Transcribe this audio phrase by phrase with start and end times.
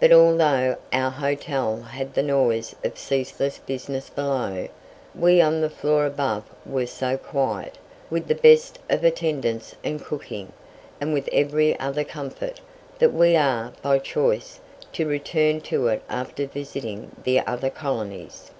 [0.00, 4.68] But although our hotel had the noise of ceaseless business below,
[5.18, 7.78] we on the floor above were so quiet,
[8.10, 10.52] with the best of attendance and cooking,
[11.00, 12.60] and with every other comfort,
[12.98, 14.60] that we are, by choice,
[14.92, 18.50] to return to it after visiting the other colonies.